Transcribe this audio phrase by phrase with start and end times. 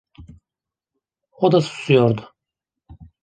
[1.43, 2.23] O da susuyordu.